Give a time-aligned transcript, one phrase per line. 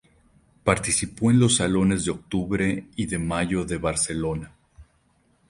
[0.63, 4.51] Participó en los salones de Octubre y de Mayo de Barcelona.